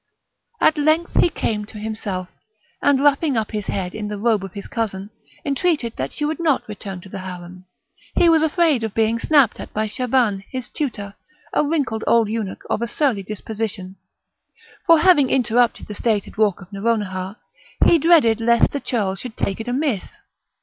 At 0.59 0.79
length 0.79 1.19
he 1.19 1.29
came 1.29 1.63
to 1.65 1.77
himself, 1.77 2.27
and, 2.81 3.03
wrapping 3.03 3.37
up 3.37 3.51
his 3.51 3.67
head 3.67 3.93
in 3.93 4.07
the 4.07 4.17
robe 4.17 4.43
of 4.43 4.53
his 4.53 4.67
cousin, 4.67 5.11
entreated 5.45 5.93
that 5.97 6.11
she 6.11 6.25
would 6.25 6.39
not 6.39 6.67
return 6.67 7.01
to 7.01 7.07
the 7.09 7.19
harem; 7.19 7.65
he 8.15 8.27
was 8.27 8.41
afraid 8.41 8.83
of 8.83 8.95
being 8.95 9.19
snapped 9.19 9.59
at 9.59 9.71
by 9.75 9.85
Shaban, 9.85 10.43
his 10.51 10.69
tutor, 10.69 11.13
a 11.53 11.63
wrinkled 11.63 12.03
old 12.07 12.29
eunuch 12.31 12.63
of 12.67 12.81
a 12.81 12.87
surly 12.87 13.21
disposition; 13.21 13.95
for 14.87 14.97
having 15.01 15.29
interrupted 15.29 15.85
the 15.85 15.93
stated 15.93 16.35
walk 16.35 16.61
of 16.63 16.71
Nouronihar, 16.73 17.35
he 17.85 17.99
dreaded 17.99 18.41
lest 18.41 18.71
the 18.71 18.79
churl 18.79 19.13
should 19.15 19.37
take 19.37 19.59
it 19.59 19.67
amiss. 19.67 20.17